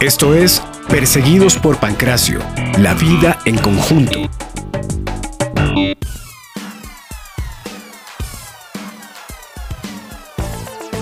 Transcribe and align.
Esto 0.00 0.34
es 0.34 0.62
Perseguidos 0.88 1.56
por 1.56 1.78
Pancracio, 1.78 2.40
la 2.78 2.94
vida 2.94 3.38
en 3.46 3.56
conjunto. 3.56 4.20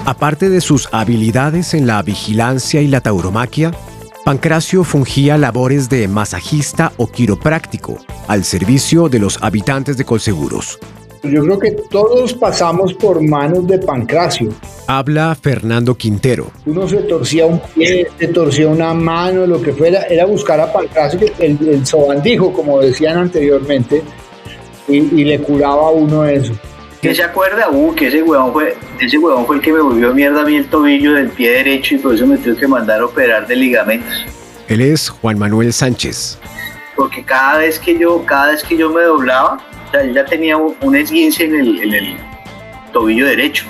Aparte 0.05 0.49
de 0.49 0.61
sus 0.61 0.89
habilidades 0.93 1.75
en 1.75 1.87
la 1.87 2.03
vigilancia 2.03 2.81
y 2.81 2.89
la 2.89 3.01
tauromaquia, 3.01 3.73
Pancracio 4.25 4.85
fungía 4.85 5.37
labores 5.37 5.89
de 5.89 6.07
masajista 6.07 6.93
o 6.97 7.09
quiropráctico 7.09 7.99
al 8.29 8.45
servicio 8.45 9.09
de 9.09 9.19
los 9.19 9.43
habitantes 9.43 9.97
de 9.97 10.05
Colseguros. 10.05 10.79
Yo 11.23 11.45
creo 11.45 11.59
que 11.59 11.71
todos 11.89 12.35
pasamos 12.35 12.95
por 12.95 13.23
manos 13.23 13.67
de 13.67 13.79
Pancracio. 13.79 14.51
Habla 14.89 15.37
Fernando 15.41 15.95
Quintero. 15.95 16.51
Uno 16.67 16.89
se 16.89 16.97
torcía 16.99 17.47
un 17.47 17.61
pie, 17.61 18.09
se 18.19 18.29
torcía 18.29 18.69
una 18.69 18.93
mano, 18.93 19.47
lo 19.47 19.63
que 19.63 19.73
fuera, 19.73 20.03
era 20.03 20.25
buscar 20.25 20.61
a 20.61 20.73
Pancracio, 20.73 21.21
el, 21.39 21.59
el 21.69 21.87
sobandijo, 21.87 22.53
como 22.53 22.81
decían 22.81 23.19
anteriormente, 23.19 24.03
y, 24.89 24.97
y 24.97 25.25
le 25.25 25.39
curaba 25.39 25.89
a 25.89 25.91
uno 25.91 26.25
eso. 26.25 26.55
¿Qué 27.01 27.15
se 27.15 27.23
acuerda? 27.23 27.69
Uh, 27.71 27.95
que 27.95 28.09
ese 28.09 28.23
huevón, 28.23 28.53
fue, 28.53 28.77
ese 29.01 29.19
huevón 29.19 29.47
fue 29.47 29.57
el 29.57 29.63
que 29.63 29.73
me 29.73 29.81
volvió 29.81 30.13
mierda 30.15 30.43
a 30.43 30.45
mí 30.45 30.57
el 30.57 30.67
tobillo 30.67 31.15
del 31.15 31.31
pie 31.31 31.51
derecho 31.51 31.97
y 31.97 31.99
por 31.99 32.15
eso 32.15 32.27
me 32.27 32.37
tuve 32.39 32.57
que 32.57 32.67
mandar 32.69 33.01
a 33.01 33.07
operar 33.07 33.47
de 33.47 33.57
ligamentos. 33.57 34.25
Él 34.69 34.81
es 34.81 35.09
Juan 35.09 35.39
Manuel 35.39 35.73
Sánchez. 35.73 36.39
Porque 36.95 37.25
cada 37.25 37.59
vez 37.59 37.79
que 37.79 37.99
yo, 37.99 38.25
cada 38.25 38.53
vez 38.53 38.63
que 38.63 38.77
yo 38.77 38.91
me 38.91 39.03
doblaba, 39.03 39.59
sea, 39.93 40.05
yo 40.05 40.13
ya 40.13 40.25
tenía 40.25 40.57
un, 40.57 40.97
esguince 40.97 41.45
en 41.45 41.55
el, 41.55 42.17
tobillo 42.93 43.27
derecho. 43.27 43.65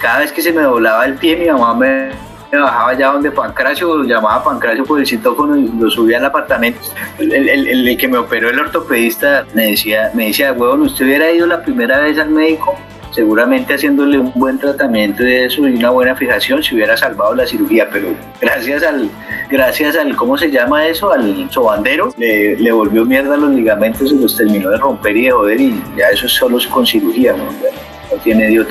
Cada 0.00 0.20
vez 0.20 0.32
que 0.32 0.40
se 0.40 0.52
me 0.52 0.62
doblaba 0.62 1.04
el 1.04 1.14
pie, 1.14 1.36
mi 1.36 1.46
mamá 1.46 1.74
me, 1.74 2.10
bajaba 2.50 2.90
allá 2.90 3.08
donde 3.08 3.30
Pancracio, 3.30 4.04
llamaba 4.04 4.42
Pancracio 4.42 4.84
por 4.84 5.00
el 5.00 5.06
citófono 5.06 5.56
y 5.56 5.68
lo 5.68 5.90
subía 5.90 6.18
al 6.18 6.24
apartamento. 6.24 6.80
El 7.18 7.96
que 7.98 8.08
me 8.08 8.18
operó 8.18 8.48
el 8.48 8.58
ortopedista 8.58 9.44
me 9.54 9.66
decía, 9.72 10.10
me 10.14 10.26
decía, 10.28 10.52
huevón, 10.52 10.82
usted 10.82 11.04
hubiera 11.04 11.30
ido 11.30 11.46
la 11.46 11.62
primera 11.62 12.00
vez 12.00 12.18
al 12.18 12.30
médico, 12.30 12.78
seguramente 13.12 13.74
haciéndole 13.74 14.18
un 14.18 14.32
buen 14.34 14.58
tratamiento 14.58 15.22
de 15.22 15.46
eso 15.46 15.66
y 15.66 15.74
una 15.74 15.90
buena 15.90 16.14
fijación 16.14 16.62
se 16.62 16.74
hubiera 16.74 16.96
salvado 16.96 17.34
la 17.34 17.46
cirugía, 17.46 17.88
pero 17.90 18.14
gracias 18.40 18.82
al, 18.82 19.10
gracias 19.50 19.96
al, 19.96 20.14
¿cómo 20.16 20.36
se 20.36 20.50
llama 20.50 20.86
eso? 20.86 21.12
Al 21.12 21.50
sobandero, 21.50 22.12
le, 22.16 22.72
volvió 22.72 23.04
mierda 23.04 23.36
los 23.36 23.50
ligamentos 23.50 24.12
y 24.12 24.18
los 24.18 24.36
terminó 24.36 24.70
de 24.70 24.76
romper 24.76 25.16
y 25.16 25.24
de 25.24 25.30
joder 25.30 25.60
y 25.60 25.82
ya 25.96 26.10
eso 26.10 26.26
es 26.26 26.32
solo 26.32 26.58
con 26.70 26.86
cirugía, 26.86 27.32
¿no? 27.32 27.44
no 27.44 28.22
tiene 28.22 28.48
de. 28.48 28.66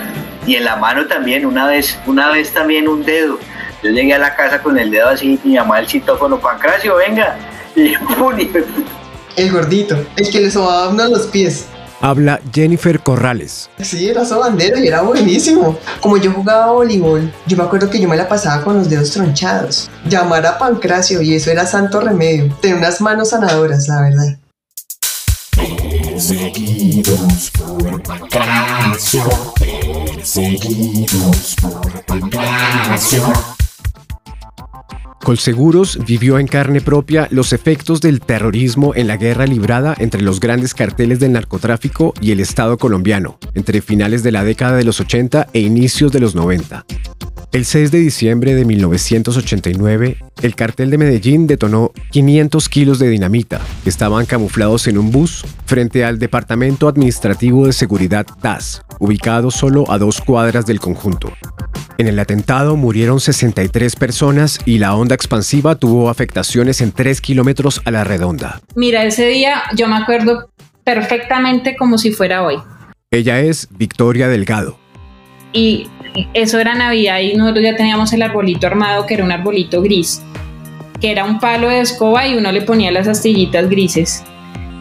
Y 0.45 0.55
en 0.55 0.63
la 0.63 0.77
mano 0.77 1.05
también, 1.07 1.45
una 1.45 1.67
vez, 1.67 1.97
una 2.05 2.31
vez 2.31 2.51
también 2.53 2.87
un 2.87 3.03
dedo. 3.03 3.37
Yo 3.83 3.91
llegué 3.91 4.13
a 4.13 4.19
la 4.19 4.35
casa 4.35 4.61
con 4.61 4.77
el 4.77 4.89
dedo 4.89 5.09
así 5.09 5.39
y 5.43 5.47
mi 5.47 5.55
mamá 5.55 5.79
el 5.79 5.87
citófono, 5.87 6.39
Pancracio, 6.39 6.95
venga. 6.95 7.37
Y 7.75 7.91
y 7.91 8.51
El 9.35 9.51
gordito, 9.51 9.95
el 10.15 10.31
que 10.31 10.39
le 10.39 10.49
sobaba 10.49 10.85
a 10.85 10.89
uno 10.89 11.07
los 11.09 11.27
pies. 11.27 11.67
Habla 11.99 12.39
Jennifer 12.53 12.99
Corrales. 12.99 13.69
Sí, 13.81 14.07
era 14.07 14.23
sobandero 14.23 14.77
y 14.77 14.87
era 14.87 15.01
buenísimo. 15.01 15.77
Como 15.99 16.17
yo 16.17 16.31
jugaba 16.31 16.71
voleibol, 16.71 17.31
yo 17.47 17.57
me 17.57 17.63
acuerdo 17.63 17.89
que 17.89 17.99
yo 17.99 18.07
me 18.07 18.15
la 18.15 18.29
pasaba 18.29 18.63
con 18.63 18.77
los 18.77 18.89
dedos 18.89 19.11
tronchados. 19.11 19.89
Llamar 20.07 20.45
a 20.45 20.59
Pancracio 20.59 21.21
y 21.21 21.33
eso 21.33 21.49
era 21.49 21.65
santo 21.65 21.99
remedio. 21.99 22.55
Tenía 22.61 22.77
unas 22.77 23.01
manos 23.01 23.29
sanadoras, 23.29 23.87
la 23.87 24.01
verdad. 24.01 24.37
Perseguidos 25.55 27.51
por 27.57 28.03
Pancracio, 28.03 29.23
perseguidos 30.15 31.55
por 31.61 32.05
Pancracio. 32.05 33.57
Colseguros 35.23 35.99
vivió 36.05 36.39
en 36.39 36.47
carne 36.47 36.79
propia 36.81 37.27
los 37.31 37.51
efectos 37.51 38.01
del 38.01 38.21
terrorismo 38.21 38.93
en 38.95 39.07
la 39.07 39.17
guerra 39.17 39.45
librada 39.45 39.95
entre 39.97 40.21
los 40.21 40.39
grandes 40.39 40.73
carteles 40.73 41.19
del 41.19 41.33
narcotráfico 41.33 42.13
y 42.21 42.31
el 42.31 42.39
Estado 42.39 42.77
colombiano, 42.77 43.37
entre 43.53 43.81
finales 43.81 44.23
de 44.23 44.31
la 44.31 44.43
década 44.43 44.77
de 44.77 44.85
los 44.85 44.99
80 44.99 45.47
e 45.53 45.59
inicios 45.59 46.11
de 46.11 46.19
los 46.19 46.35
90. 46.35 46.85
El 47.53 47.65
6 47.65 47.91
de 47.91 47.99
diciembre 47.99 48.53
de 48.53 48.65
1989, 48.65 50.17
el 50.41 50.55
cartel 50.55 50.89
de 50.89 50.97
Medellín 50.97 51.47
detonó 51.47 51.91
500 52.11 52.69
kilos 52.69 52.99
de 52.99 53.09
dinamita 53.09 53.61
que 53.83 53.89
estaban 53.89 54.25
camuflados 54.25 54.87
en 54.87 54.97
un 54.97 55.11
bus 55.11 55.45
frente 55.67 56.03
al 56.05 56.17
Departamento 56.17 56.87
Administrativo 56.87 57.67
de 57.67 57.73
Seguridad 57.73 58.25
TAS, 58.41 58.83
ubicado 58.99 59.51
solo 59.51 59.83
a 59.91 59.97
dos 59.97 60.21
cuadras 60.21 60.65
del 60.65 60.79
conjunto. 60.79 61.31
En 61.97 62.07
el 62.07 62.17
atentado 62.19 62.75
murieron 62.75 63.19
63 63.19 63.95
personas 63.95 64.59
y 64.65 64.77
la 64.77 64.95
onda 64.95 65.15
expansiva 65.15 65.75
tuvo 65.75 66.09
afectaciones 66.09 66.79
en 66.81 66.91
3 66.91 67.21
kilómetros 67.21 67.81
a 67.85 67.91
la 67.91 68.03
redonda. 68.03 68.61
Mira, 68.75 69.03
ese 69.03 69.27
día 69.27 69.63
yo 69.75 69.87
me 69.87 69.97
acuerdo 69.97 70.49
perfectamente 70.83 71.75
como 71.75 71.97
si 71.97 72.11
fuera 72.11 72.43
hoy. 72.43 72.57
Ella 73.11 73.39
es 73.39 73.67
Victoria 73.71 74.27
Delgado. 74.27 74.77
Y 75.53 75.87
eso 76.33 76.59
era 76.59 76.75
Navidad 76.75 77.19
y 77.19 77.35
nosotros 77.35 77.63
ya 77.63 77.75
teníamos 77.75 78.13
el 78.13 78.21
arbolito 78.21 78.67
armado, 78.67 79.05
que 79.05 79.15
era 79.15 79.23
un 79.23 79.31
arbolito 79.31 79.81
gris, 79.81 80.21
que 81.01 81.11
era 81.11 81.25
un 81.25 81.39
palo 81.39 81.69
de 81.69 81.81
escoba 81.81 82.27
y 82.27 82.35
uno 82.35 82.51
le 82.51 82.61
ponía 82.61 82.91
las 82.91 83.07
astillitas 83.07 83.69
grises. 83.69 84.23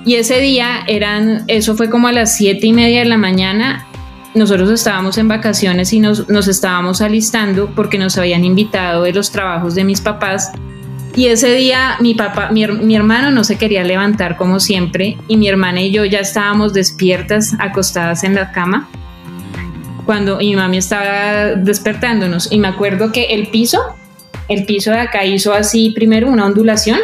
Y 0.06 0.14
ese 0.14 0.40
día 0.40 0.84
eran, 0.86 1.44
eso 1.48 1.76
fue 1.76 1.90
como 1.90 2.08
a 2.08 2.12
las 2.12 2.34
siete 2.36 2.68
y 2.68 2.72
media 2.72 3.00
de 3.00 3.06
la 3.06 3.18
mañana. 3.18 3.86
Nosotros 4.34 4.70
estábamos 4.70 5.18
en 5.18 5.28
vacaciones 5.28 5.92
y 5.92 6.00
nos, 6.00 6.28
nos 6.28 6.48
estábamos 6.48 7.02
alistando 7.02 7.70
porque 7.74 7.98
nos 7.98 8.16
habían 8.16 8.44
invitado 8.44 9.02
de 9.02 9.12
los 9.12 9.30
trabajos 9.30 9.74
de 9.74 9.84
mis 9.84 10.00
papás 10.00 10.52
y 11.16 11.28
ese 11.28 11.54
día 11.54 11.96
mi 11.98 12.14
papá, 12.14 12.50
mi, 12.50 12.66
mi 12.66 12.94
hermano 12.94 13.30
no 13.30 13.42
se 13.42 13.56
quería 13.56 13.82
levantar 13.82 14.36
como 14.36 14.60
siempre 14.60 15.16
y 15.28 15.38
mi 15.38 15.48
hermana 15.48 15.80
y 15.80 15.90
yo 15.90 16.04
ya 16.04 16.18
estábamos 16.18 16.74
despiertas, 16.74 17.54
acostadas 17.58 18.22
en 18.22 18.34
la 18.34 18.52
cama, 18.52 18.86
cuando 20.04 20.36
mi 20.36 20.54
mami 20.54 20.76
estaba 20.76 21.54
despertándonos. 21.56 22.52
Y 22.52 22.58
me 22.58 22.68
acuerdo 22.68 23.12
que 23.12 23.34
el 23.34 23.48
piso, 23.48 23.80
el 24.48 24.66
piso 24.66 24.90
de 24.90 24.98
acá 24.98 25.24
hizo 25.24 25.54
así 25.54 25.90
primero 25.90 26.28
una 26.28 26.44
ondulación 26.44 27.00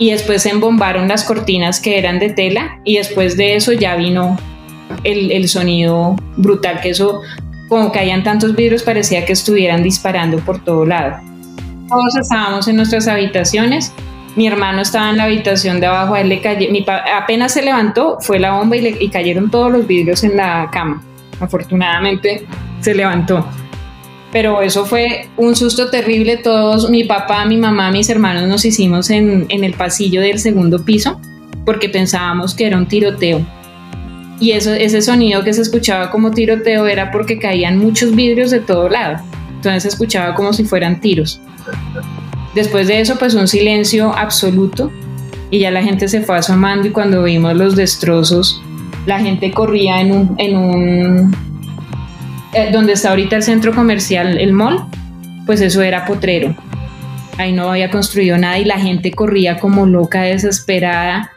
y 0.00 0.10
después 0.10 0.42
se 0.42 0.48
embombaron 0.48 1.08
las 1.08 1.24
cortinas 1.24 1.78
que 1.78 1.98
eran 1.98 2.18
de 2.18 2.30
tela 2.30 2.80
y 2.84 2.96
después 2.96 3.36
de 3.36 3.54
eso 3.54 3.72
ya 3.72 3.96
vino 3.96 4.38
el, 5.04 5.30
el 5.30 5.46
sonido 5.46 6.16
brutal, 6.38 6.80
que 6.80 6.88
eso, 6.88 7.20
como 7.68 7.92
caían 7.92 8.24
tantos 8.24 8.56
vidrios, 8.56 8.82
parecía 8.82 9.26
que 9.26 9.34
estuvieran 9.34 9.82
disparando 9.82 10.38
por 10.38 10.64
todo 10.64 10.86
lado. 10.86 11.20
Todos 11.86 12.16
estábamos 12.16 12.66
en 12.66 12.76
nuestras 12.76 13.06
habitaciones. 13.08 13.92
Mi 14.36 14.46
hermano 14.46 14.80
estaba 14.80 15.10
en 15.10 15.18
la 15.18 15.24
habitación 15.24 15.80
de 15.80 15.86
abajo, 15.86 16.14
a 16.14 16.22
él 16.22 16.30
le 16.30 16.40
cayó, 16.40 16.70
mi 16.70 16.84
apenas 17.14 17.52
se 17.52 17.60
levantó, 17.62 18.16
fue 18.20 18.38
la 18.38 18.52
bomba 18.52 18.76
y, 18.76 18.80
le, 18.80 18.96
y 18.98 19.10
cayeron 19.10 19.50
todos 19.50 19.70
los 19.70 19.86
vidrios 19.86 20.24
en 20.24 20.38
la 20.38 20.70
cama. 20.72 21.02
Afortunadamente 21.40 22.46
se 22.80 22.94
levantó. 22.94 23.46
Pero 24.32 24.62
eso 24.62 24.86
fue 24.86 25.28
un 25.36 25.56
susto 25.56 25.90
terrible. 25.90 26.36
Todos, 26.36 26.88
mi 26.88 27.04
papá, 27.04 27.44
mi 27.44 27.56
mamá, 27.56 27.90
mis 27.90 28.08
hermanos 28.08 28.48
nos 28.48 28.64
hicimos 28.64 29.10
en, 29.10 29.46
el 29.48 29.74
pasillo 29.74 30.20
del 30.20 30.38
segundo 30.38 30.84
piso 30.84 31.20
porque 31.64 31.88
pensábamos 31.88 32.54
que 32.54 32.66
era 32.66 32.76
un 32.76 32.86
tiroteo. 32.86 33.44
Y 34.40 34.52
eso, 34.52 34.72
ese 34.72 35.02
sonido 35.02 35.44
que 35.44 35.52
se 35.52 35.62
escuchaba 35.62 36.10
como 36.10 36.30
tiroteo 36.30 36.86
era 36.86 37.10
porque 37.10 37.38
caían 37.38 37.78
muchos 37.78 38.14
vidrios 38.14 38.50
de 38.50 38.60
todo 38.60 38.88
lado. 38.88 39.22
Entonces 39.56 39.82
se 39.82 39.88
escuchaba 39.90 40.34
como 40.34 40.52
si 40.52 40.64
fueran 40.64 41.00
tiros. 41.00 41.40
Después 42.54 42.88
de 42.88 43.00
eso, 43.00 43.16
pues 43.18 43.34
un 43.34 43.46
silencio 43.46 44.12
absoluto 44.16 44.90
y 45.50 45.58
ya 45.58 45.70
la 45.70 45.82
gente 45.82 46.08
se 46.08 46.22
fue 46.22 46.38
asomando 46.38 46.88
y 46.88 46.90
cuando 46.90 47.22
vimos 47.22 47.54
los 47.54 47.76
destrozos, 47.76 48.62
la 49.06 49.18
gente 49.20 49.50
corría 49.50 50.00
en 50.00 50.12
un, 50.12 50.34
en 50.38 50.56
un 50.56 51.49
eh, 52.52 52.70
donde 52.72 52.94
está 52.94 53.10
ahorita 53.10 53.36
el 53.36 53.42
centro 53.42 53.74
comercial, 53.74 54.38
el 54.38 54.52
mall, 54.52 54.86
pues 55.46 55.60
eso 55.60 55.82
era 55.82 56.04
potrero. 56.04 56.54
Ahí 57.38 57.52
no 57.52 57.70
había 57.70 57.90
construido 57.90 58.36
nada 58.36 58.58
y 58.58 58.64
la 58.64 58.78
gente 58.78 59.12
corría 59.12 59.58
como 59.58 59.86
loca, 59.86 60.22
desesperada. 60.22 61.32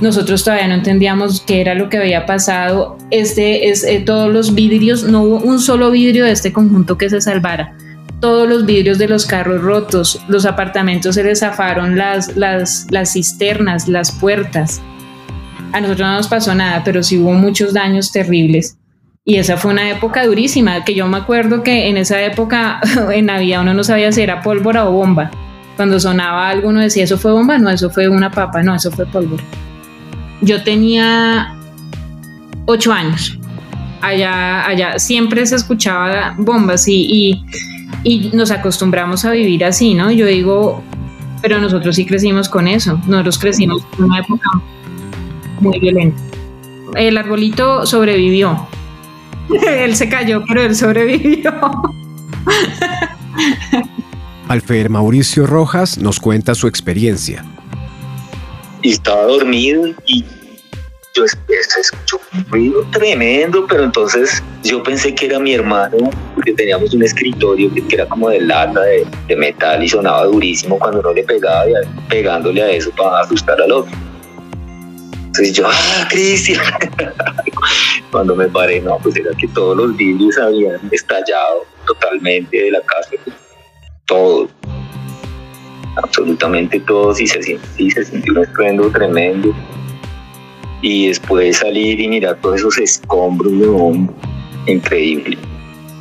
Nosotros 0.00 0.44
todavía 0.44 0.68
no 0.68 0.74
entendíamos 0.74 1.40
qué 1.40 1.62
era 1.62 1.74
lo 1.74 1.88
que 1.88 1.96
había 1.96 2.26
pasado. 2.26 2.98
Este 3.10 3.70
es 3.70 3.82
eh, 3.84 4.02
todos 4.04 4.32
los 4.32 4.54
vidrios, 4.54 5.04
no 5.04 5.22
hubo 5.22 5.38
un 5.38 5.58
solo 5.58 5.90
vidrio 5.90 6.24
de 6.24 6.32
este 6.32 6.52
conjunto 6.52 6.98
que 6.98 7.08
se 7.08 7.20
salvara 7.20 7.74
todos 8.20 8.48
los 8.48 8.64
vidrios 8.64 8.98
de 8.98 9.08
los 9.08 9.26
carros 9.26 9.62
rotos, 9.62 10.20
los 10.28 10.46
apartamentos 10.46 11.14
se 11.14 11.24
les 11.24 11.40
zafaron 11.40 11.96
las, 11.96 12.36
las, 12.36 12.86
las 12.90 13.12
cisternas, 13.12 13.88
las 13.88 14.12
puertas. 14.12 14.80
A 15.72 15.80
nosotros 15.80 16.08
no 16.08 16.14
nos 16.14 16.28
pasó 16.28 16.54
nada, 16.54 16.82
pero 16.84 17.02
sí 17.02 17.18
hubo 17.18 17.32
muchos 17.32 17.74
daños 17.74 18.12
terribles. 18.12 18.78
Y 19.26 19.36
esa 19.36 19.58
fue 19.58 19.72
una 19.72 19.90
época 19.90 20.24
durísima, 20.24 20.84
que 20.84 20.94
yo 20.94 21.06
me 21.08 21.18
acuerdo 21.18 21.62
que 21.62 21.88
en 21.88 21.98
esa 21.98 22.22
época, 22.22 22.80
en 23.12 23.26
Navidad, 23.26 23.60
uno 23.60 23.74
no 23.74 23.84
sabía 23.84 24.10
si 24.12 24.22
era 24.22 24.40
pólvora 24.40 24.88
o 24.88 24.92
bomba. 24.92 25.30
Cuando 25.76 26.00
sonaba 26.00 26.48
algo, 26.48 26.70
uno 26.70 26.80
decía, 26.80 27.04
¿eso 27.04 27.18
fue 27.18 27.32
bomba? 27.32 27.58
No, 27.58 27.68
eso 27.68 27.90
fue 27.90 28.08
una 28.08 28.30
papa, 28.30 28.62
no, 28.62 28.74
eso 28.74 28.90
fue 28.90 29.04
pólvora. 29.04 29.42
Yo 30.40 30.62
tenía 30.62 31.54
ocho 32.64 32.92
años. 32.92 33.38
Allá, 34.00 34.66
allá 34.66 34.98
siempre 34.98 35.44
se 35.44 35.56
escuchaba 35.56 36.34
bombas 36.38 36.88
y, 36.88 37.06
y 37.10 37.44
y 38.06 38.30
nos 38.32 38.52
acostumbramos 38.52 39.24
a 39.24 39.32
vivir 39.32 39.64
así, 39.64 39.94
¿no? 39.94 40.12
Yo 40.12 40.26
digo, 40.26 40.82
pero 41.42 41.58
nosotros 41.58 41.96
sí 41.96 42.06
crecimos 42.06 42.48
con 42.48 42.68
eso, 42.68 43.00
nosotros 43.06 43.38
crecimos 43.38 43.82
en 43.98 44.04
una 44.04 44.20
época 44.20 44.48
muy 45.60 45.78
violenta. 45.80 46.20
El 46.94 47.16
arbolito 47.16 47.84
sobrevivió. 47.84 48.68
él 49.68 49.96
se 49.96 50.08
cayó, 50.08 50.42
pero 50.46 50.62
él 50.62 50.74
sobrevivió. 50.74 51.52
Alfer 54.48 54.90
Mauricio 54.90 55.46
Rojas 55.46 55.98
nos 55.98 56.20
cuenta 56.20 56.54
su 56.54 56.68
experiencia. 56.68 57.44
Y 58.82 58.90
estaba 58.90 59.22
dormido 59.22 59.88
y 60.06 60.24
yo 61.16 61.24
escucho 61.24 62.20
un 62.34 62.44
ruido 62.50 62.86
tremendo, 62.92 63.66
pero 63.66 63.84
entonces 63.84 64.42
yo 64.62 64.82
pensé 64.82 65.14
que 65.14 65.26
era 65.26 65.40
mi 65.40 65.54
hermano, 65.54 66.10
porque 66.34 66.52
teníamos 66.52 66.92
un 66.92 67.02
escritorio 67.02 67.72
que 67.72 67.82
era 67.90 68.06
como 68.06 68.28
de 68.28 68.42
lata, 68.42 68.82
de, 68.82 69.36
metal 69.36 69.82
y 69.82 69.88
sonaba 69.88 70.24
durísimo 70.24 70.78
cuando 70.78 71.02
no 71.02 71.14
le 71.14 71.24
pegaba 71.24 71.64
y 71.68 71.72
pegándole 72.08 72.62
a 72.62 72.70
eso 72.70 72.90
para 72.90 73.20
asustar 73.20 73.60
al 73.62 73.72
otro. 73.72 73.92
Entonces 75.26 75.54
yo, 75.54 75.66
ah, 75.66 76.06
Cristian. 76.10 76.60
cuando 78.10 78.34
me 78.34 78.46
paré, 78.48 78.80
no, 78.80 78.98
pues 78.98 79.16
era 79.16 79.30
que 79.36 79.48
todos 79.48 79.76
los 79.76 79.96
vidrios 79.96 80.38
habían 80.38 80.80
estallado 80.90 81.64
totalmente 81.86 82.56
de 82.56 82.70
la 82.70 82.80
casa. 82.82 83.10
Todo. 84.06 84.48
Absolutamente 85.96 86.80
todo. 86.80 87.12
Y 87.18 87.26
se, 87.26 87.42
sintió 88.04 88.32
un 88.32 88.38
estruendo 88.44 88.90
tremendo 88.90 89.54
y 90.82 91.08
después 91.08 91.58
salir 91.58 92.00
y 92.00 92.08
mirar 92.08 92.38
todos 92.40 92.56
esos 92.56 92.78
escombros, 92.78 93.52
un 93.52 94.14
increíble. 94.66 95.38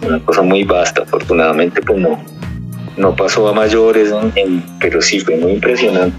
Una 0.05 0.19
cosa 0.23 0.41
muy 0.41 0.63
vasta, 0.63 1.03
afortunadamente 1.03 1.81
pues 1.81 1.97
no, 1.97 2.23
no 2.97 3.15
pasó 3.15 3.47
a 3.47 3.53
mayores, 3.53 4.13
pero 4.79 5.01
sí 5.01 5.19
fue 5.19 5.37
muy 5.37 5.53
impresionante, 5.53 6.17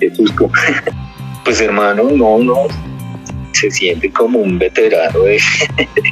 Qué 0.00 0.14
susto. 0.14 0.50
pues 1.44 1.60
hermano, 1.60 2.04
no, 2.04 2.38
no, 2.38 2.54
se 3.62 3.70
siente 3.70 4.10
como 4.10 4.40
un 4.40 4.58
veterano, 4.58 5.20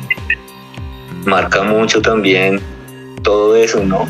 marca 1.26 1.64
mucho 1.64 2.00
también 2.00 2.60
todo 3.22 3.56
eso, 3.56 3.84
¿no? 3.84 4.06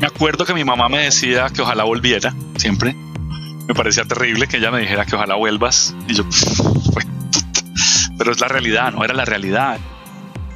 Me 0.00 0.06
acuerdo 0.06 0.44
que 0.44 0.52
mi 0.52 0.64
mamá 0.64 0.88
me 0.88 1.04
decía 1.04 1.48
que 1.48 1.62
ojalá 1.62 1.84
volviera, 1.84 2.34
siempre. 2.56 2.94
Me 3.66 3.74
parecía 3.74 4.04
terrible 4.04 4.46
que 4.46 4.58
ella 4.58 4.70
me 4.70 4.80
dijera 4.80 5.06
que 5.06 5.16
ojalá 5.16 5.34
vuelvas. 5.34 5.94
Y 6.08 6.14
yo, 6.14 6.24
pero 8.18 8.32
es 8.32 8.40
la 8.40 8.48
realidad, 8.48 8.92
no 8.92 9.02
era 9.02 9.14
la 9.14 9.24
realidad. 9.24 9.78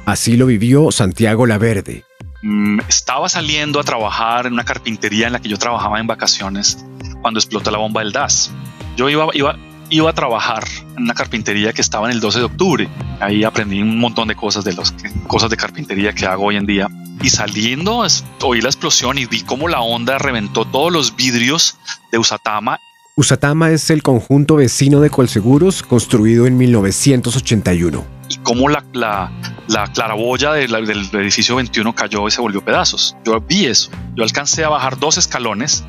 Así 0.05 0.37
lo 0.37 0.45
vivió 0.45 0.91
Santiago 0.91 1.47
Laverde. 1.47 2.03
Mm, 2.43 2.81
estaba 2.87 3.27
saliendo 3.27 3.79
a 3.79 3.83
trabajar 3.83 4.45
en 4.45 4.53
una 4.53 4.65
carpintería 4.65 5.27
en 5.27 5.33
la 5.33 5.39
que 5.39 5.49
yo 5.49 5.57
trabajaba 5.57 5.99
en 5.99 6.05
vacaciones 6.07 6.85
cuando 7.21 7.39
explotó 7.39 7.71
la 7.71 7.79
bomba 7.79 8.01
del 8.01 8.11
DAS. 8.11 8.51
Yo 8.97 9.09
iba, 9.09 9.27
iba, 9.33 9.57
iba 9.95 10.09
a 10.09 10.13
trabajar 10.13 10.63
en 10.97 11.03
una 11.03 11.13
carpintería 11.13 11.71
que 11.73 11.81
estaba 11.81 12.07
en 12.07 12.13
el 12.13 12.19
12 12.19 12.39
de 12.39 12.45
octubre. 12.45 12.89
Ahí 13.19 13.43
aprendí 13.43 13.81
un 13.81 13.99
montón 13.99 14.27
de 14.27 14.35
cosas 14.35 14.63
de 14.63 14.73
los 14.73 14.93
cosas 15.27 15.49
de 15.49 15.57
carpintería 15.57 16.13
que 16.13 16.25
hago 16.25 16.45
hoy 16.45 16.55
en 16.55 16.65
día. 16.65 16.87
Y 17.21 17.29
saliendo 17.29 18.03
oí 18.41 18.61
la 18.61 18.69
explosión 18.69 19.17
y 19.17 19.25
vi 19.25 19.41
cómo 19.41 19.67
la 19.67 19.81
onda 19.81 20.17
reventó 20.17 20.65
todos 20.65 20.91
los 20.91 21.15
vidrios 21.15 21.77
de 22.11 22.17
Usatama 22.17 22.79
Usatama 23.15 23.69
es 23.69 23.91
el 23.91 24.01
conjunto 24.01 24.55
vecino 24.55 24.99
de 24.99 25.11
Colseguros 25.11 25.83
construido 25.83 26.47
en 26.47 26.57
1981. 26.57 28.03
Y 28.27 28.37
cómo 28.37 28.69
la, 28.69 28.83
la, 28.93 29.31
la 29.67 29.85
claraboya 29.93 30.53
del 30.53 30.73
edificio 30.73 31.55
21 31.57 31.93
cayó 31.93 32.27
y 32.27 32.31
se 32.31 32.41
volvió 32.41 32.65
pedazos. 32.65 33.15
Yo 33.23 33.39
vi 33.39 33.67
eso. 33.67 33.91
Yo 34.15 34.23
alcancé 34.23 34.63
a 34.63 34.69
bajar 34.69 34.97
dos 34.97 35.19
escalones. 35.19 35.83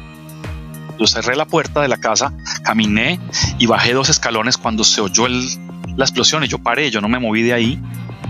Yo 0.98 1.06
cerré 1.06 1.36
la 1.36 1.44
puerta 1.46 1.80
de 1.80 1.88
la 1.88 1.96
casa, 1.96 2.32
caminé 2.62 3.20
y 3.58 3.66
bajé 3.66 3.92
dos 3.92 4.08
escalones 4.08 4.56
cuando 4.56 4.84
se 4.84 5.00
oyó 5.00 5.26
el, 5.26 5.46
la 5.96 6.04
explosión 6.04 6.44
y 6.44 6.48
yo 6.48 6.58
paré, 6.58 6.90
yo 6.90 7.00
no 7.00 7.08
me 7.08 7.18
moví 7.18 7.42
de 7.42 7.52
ahí 7.52 7.80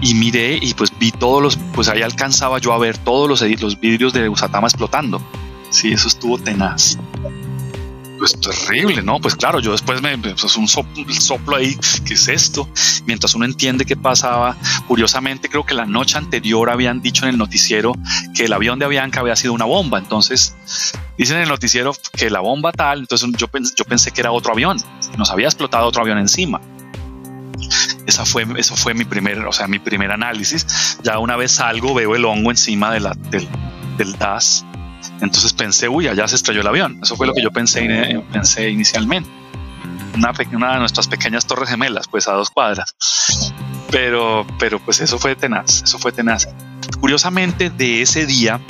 y 0.00 0.14
miré 0.14 0.58
y 0.60 0.74
pues 0.74 0.92
vi 0.98 1.12
todos 1.12 1.42
los, 1.42 1.56
pues 1.74 1.88
ahí 1.88 2.02
alcanzaba 2.02 2.58
yo 2.58 2.72
a 2.72 2.78
ver 2.78 2.98
todos 2.98 3.28
los, 3.28 3.60
los 3.60 3.80
vidrios 3.80 4.12
de 4.12 4.28
Usatama 4.28 4.66
explotando. 4.66 5.22
Sí, 5.70 5.92
eso 5.92 6.08
estuvo 6.08 6.38
tenaz 6.38 6.98
pues 8.18 8.40
terrible, 8.40 9.02
¿no? 9.02 9.20
Pues 9.20 9.34
claro, 9.34 9.60
yo 9.60 9.72
después 9.72 10.00
me, 10.02 10.16
pues 10.18 10.56
un 10.56 10.68
soplo, 10.68 11.56
ahí, 11.56 11.76
¿qué 12.04 12.14
es 12.14 12.28
esto? 12.28 12.68
Mientras 13.06 13.34
uno 13.34 13.44
entiende 13.44 13.84
qué 13.84 13.96
pasaba, 13.96 14.56
curiosamente 14.86 15.48
creo 15.48 15.64
que 15.64 15.74
la 15.74 15.86
noche 15.86 16.18
anterior 16.18 16.70
habían 16.70 17.02
dicho 17.02 17.24
en 17.24 17.30
el 17.30 17.38
noticiero 17.38 17.94
que 18.34 18.44
el 18.44 18.52
avión 18.52 18.78
de 18.78 18.84
Avianca 18.84 19.20
había 19.20 19.36
sido 19.36 19.52
una 19.52 19.64
bomba, 19.64 19.98
entonces 19.98 20.54
dicen 21.18 21.36
en 21.36 21.42
el 21.44 21.48
noticiero 21.48 21.94
que 22.16 22.30
la 22.30 22.40
bomba 22.40 22.72
tal, 22.72 23.00
entonces 23.00 23.28
yo, 23.36 23.48
yo 23.76 23.84
pensé 23.84 24.10
que 24.10 24.20
era 24.20 24.32
otro 24.32 24.52
avión, 24.52 24.78
nos 25.16 25.30
había 25.30 25.46
explotado 25.46 25.86
otro 25.86 26.02
avión 26.02 26.18
encima. 26.18 26.60
Esa 28.06 28.26
fue, 28.26 28.46
eso 28.56 28.76
fue 28.76 28.92
mi 28.94 29.04
primer, 29.04 29.38
o 29.46 29.52
sea, 29.52 29.66
mi 29.66 29.78
primer 29.78 30.10
análisis. 30.10 30.98
Ya 31.02 31.18
una 31.18 31.36
vez 31.36 31.52
salgo, 31.52 31.94
veo 31.94 32.14
el 32.14 32.24
hongo 32.26 32.50
encima 32.50 32.92
de 32.92 33.00
la, 33.00 33.14
del, 33.14 33.48
del 33.96 34.12
DAS 34.18 34.66
entonces 35.24 35.52
pensé, 35.52 35.88
uy, 35.88 36.08
allá 36.08 36.28
se 36.28 36.36
estrelló 36.36 36.60
el 36.60 36.66
avión. 36.66 37.00
Eso 37.02 37.16
fue 37.16 37.26
lo 37.26 37.34
que 37.34 37.42
yo 37.42 37.50
pensé, 37.50 38.22
pensé 38.32 38.70
inicialmente. 38.70 39.28
Una, 40.14 40.32
una 40.52 40.72
de 40.74 40.78
nuestras 40.78 41.08
pequeñas 41.08 41.46
torres 41.46 41.68
gemelas, 41.68 42.06
pues 42.08 42.28
a 42.28 42.32
dos 42.32 42.50
cuadras. 42.50 42.94
Pero, 43.90 44.46
pero 44.58 44.78
pues 44.78 45.00
eso 45.00 45.18
fue 45.18 45.34
tenaz, 45.34 45.82
eso 45.82 45.98
fue 45.98 46.12
tenaz. 46.12 46.48
Curiosamente, 47.00 47.70
de 47.70 48.02
ese 48.02 48.26
día, 48.26 48.60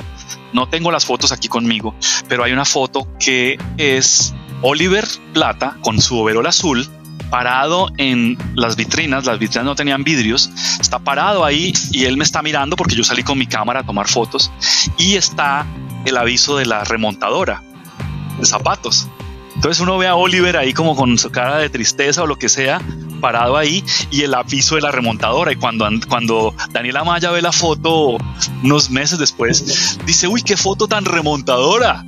no 0.53 0.67
tengo 0.67 0.91
las 0.91 1.05
fotos 1.05 1.31
aquí 1.31 1.47
conmigo, 1.47 1.95
pero 2.27 2.43
hay 2.43 2.51
una 2.51 2.65
foto 2.65 3.07
que 3.19 3.59
es 3.77 4.33
Oliver 4.61 5.05
Plata 5.33 5.77
con 5.81 6.01
su 6.01 6.17
overol 6.17 6.47
azul 6.47 6.87
parado 7.29 7.89
en 7.97 8.37
las 8.55 8.75
vitrinas, 8.75 9.25
las 9.25 9.39
vitrinas 9.39 9.65
no 9.65 9.75
tenían 9.75 10.03
vidrios, 10.03 10.49
está 10.79 10.99
parado 10.99 11.43
ahí 11.43 11.73
y 11.91 12.05
él 12.05 12.17
me 12.17 12.23
está 12.23 12.41
mirando 12.41 12.75
porque 12.75 12.95
yo 12.95 13.03
salí 13.03 13.23
con 13.23 13.37
mi 13.37 13.47
cámara 13.47 13.81
a 13.81 13.83
tomar 13.83 14.07
fotos 14.07 14.51
y 14.97 15.15
está 15.15 15.65
el 16.05 16.17
aviso 16.17 16.57
de 16.57 16.65
la 16.65 16.83
remontadora 16.83 17.61
de 18.39 18.45
zapatos. 18.45 19.07
Entonces 19.55 19.81
uno 19.81 19.97
ve 19.97 20.07
a 20.07 20.15
Oliver 20.15 20.57
ahí 20.57 20.73
como 20.73 20.95
con 20.95 21.17
su 21.17 21.31
cara 21.31 21.57
de 21.57 21.69
tristeza 21.69 22.23
o 22.23 22.27
lo 22.27 22.37
que 22.37 22.49
sea, 22.49 22.81
parado 23.21 23.57
ahí 23.57 23.83
y 24.11 24.21
el 24.23 24.33
aviso 24.33 24.75
de 24.75 24.81
la 24.81 24.91
remontadora. 24.91 25.51
Y 25.51 25.55
cuando, 25.55 25.87
cuando 26.09 26.53
Daniela 26.71 27.03
Maya 27.03 27.31
ve 27.31 27.41
la 27.41 27.51
foto 27.51 28.17
unos 28.63 28.89
meses 28.89 29.17
después, 29.17 29.97
dice, 30.05 30.27
uy, 30.27 30.41
qué 30.43 30.57
foto 30.57 30.87
tan 30.87 31.05
remontadora. 31.05 32.05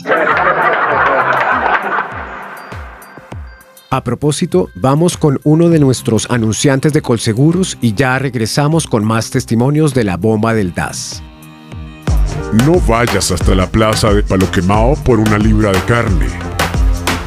A 3.90 4.04
propósito, 4.04 4.70
vamos 4.76 5.16
con 5.16 5.40
uno 5.46 5.70
de 5.70 5.80
nuestros 5.80 6.30
anunciantes 6.30 6.92
de 6.92 7.02
Colseguros 7.02 7.78
y 7.80 7.94
ya 7.94 8.20
regresamos 8.20 8.86
con 8.86 9.06
más 9.06 9.30
testimonios 9.30 9.94
de 9.94 10.04
la 10.04 10.18
bomba 10.18 10.54
del 10.54 10.74
DAS. 10.74 11.24
No 12.54 12.80
vayas 12.80 13.32
hasta 13.32 13.54
la 13.56 13.70
plaza 13.70 14.14
de 14.14 14.24
Paloquemao 14.24 14.96
por 15.04 15.20
una 15.20 15.38
libra 15.38 15.72
de 15.72 15.82
carne. 15.82 16.28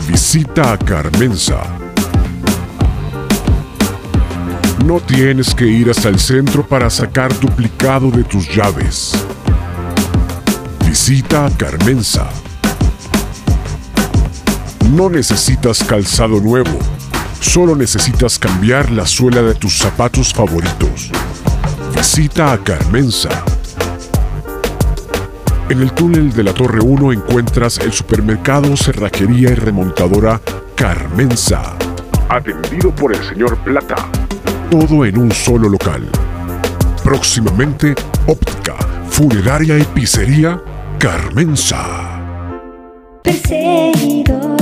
Visita 0.09 0.73
a 0.73 0.79
Carmenza. 0.79 1.63
No 4.87 4.99
tienes 5.01 5.55
que 5.55 5.67
ir 5.67 5.91
hasta 5.91 6.09
el 6.09 6.19
centro 6.19 6.67
para 6.67 6.89
sacar 6.89 7.39
duplicado 7.39 8.11
de 8.11 8.25
tus 8.25 8.49
llaves. 8.49 9.13
Visita 10.87 11.45
a 11.45 11.51
Carmenza. 11.51 12.27
No 14.93 15.11
necesitas 15.11 15.85
calzado 15.85 16.41
nuevo, 16.41 16.79
solo 17.41 17.77
necesitas 17.77 18.39
cambiar 18.39 18.91
la 18.91 19.07
suela 19.07 19.43
de 19.43 19.55
tus 19.55 19.79
zapatos 19.79 20.33
favoritos. 20.33 21.11
Visita 21.95 22.53
a 22.53 22.59
Carmenza. 22.59 23.29
En 25.71 25.81
el 25.81 25.93
túnel 25.93 26.33
de 26.33 26.43
la 26.43 26.53
Torre 26.53 26.81
1 26.81 27.13
encuentras 27.13 27.79
el 27.79 27.93
supermercado, 27.93 28.77
cerrajería 28.77 29.51
y 29.51 29.55
remontadora 29.55 30.41
Carmenza. 30.75 31.77
Atendido 32.29 32.93
por 32.93 33.15
el 33.15 33.23
señor 33.23 33.57
Plata. 33.59 33.95
Todo 34.69 35.05
en 35.05 35.17
un 35.17 35.31
solo 35.31 35.69
local. 35.69 36.09
Próximamente, 37.05 37.95
óptica, 38.27 38.75
funeraria 39.09 39.79
y 39.79 39.85
pizzería 39.85 40.61
Carmenza. 40.99 42.21
Perseguidos 43.23 44.61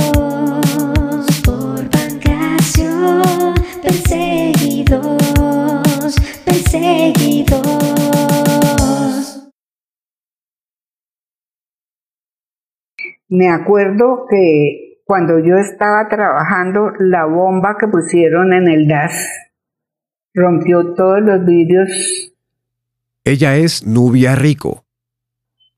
por 1.43 1.89
Pancracio. 1.89 3.23
Perseguidos, 3.81 5.17
perseguidos. 6.45 8.18
Me 13.29 13.47
acuerdo 13.49 14.25
que 14.27 15.01
cuando 15.05 15.37
yo 15.39 15.57
estaba 15.57 16.07
trabajando, 16.07 16.91
la 16.99 17.25
bomba 17.25 17.77
que 17.79 17.87
pusieron 17.87 18.53
en 18.53 18.67
el 18.67 18.87
gas 18.87 19.29
rompió 20.33 20.93
todos 20.95 21.21
los 21.21 21.45
vidrios. 21.45 22.33
Ella 23.23 23.55
es 23.55 23.85
Nubia 23.85 24.35
Rico. 24.35 24.83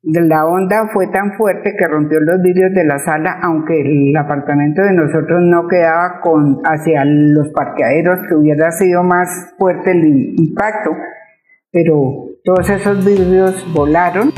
La 0.04 0.46
onda 0.46 0.88
fue 0.94 1.08
tan 1.08 1.34
fuerte 1.34 1.76
que 1.78 1.88
rompió 1.88 2.20
los 2.22 2.42
vidrios 2.42 2.74
de 2.74 2.86
la 2.86 2.98
sala, 3.00 3.38
aunque 3.44 3.82
el 3.82 4.16
apartamento 4.16 4.82
de 4.82 4.94
nosotros 4.94 5.42
no 5.42 5.68
quedaba 5.68 6.22
con 6.22 6.60
hacia 6.64 7.04
los 7.06 7.50
parqueaderos, 7.50 8.20
que 8.28 8.36
hubiera 8.36 8.72
sido 8.72 9.04
más 9.04 9.54
fuerte 9.58 9.92
el 9.92 10.34
impacto, 10.40 10.92
pero 11.70 12.30
todos 12.44 12.70
esos 12.70 13.06
vidrios 13.06 13.64
volaron. 13.74 14.32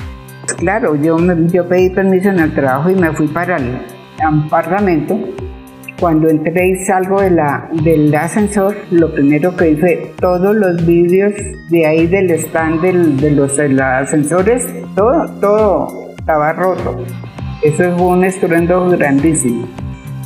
Claro, 0.58 0.96
yo, 0.96 1.18
me- 1.18 1.48
yo 1.50 1.68
pedí 1.68 1.90
permiso 1.90 2.30
en 2.30 2.40
el 2.40 2.54
trabajo 2.54 2.90
y 2.90 2.96
me 2.96 3.12
fui 3.14 3.28
para 3.28 3.58
el 3.58 3.80
apartamento. 4.22 5.18
Cuando 6.00 6.28
entré 6.28 6.68
y 6.68 6.76
salgo 6.86 7.22
de 7.22 7.30
la, 7.32 7.70
del 7.84 8.14
ascensor, 8.14 8.76
lo 8.92 9.14
primero 9.14 9.56
que 9.56 9.78
fue 9.78 10.14
todos 10.20 10.54
los 10.56 10.86
vidrios 10.86 11.34
de 11.70 11.86
ahí 11.86 12.08
del 12.08 12.30
stand 12.32 12.82
de 12.82 13.32
los 13.32 13.56
de 13.56 13.82
ascensores, 13.82 14.66
todo, 14.96 15.26
todo 15.40 16.10
estaba 16.18 16.52
roto. 16.54 16.98
Eso 17.62 17.96
fue 17.98 18.06
un 18.08 18.24
estruendo 18.26 18.90
grandísimo. 18.90 19.66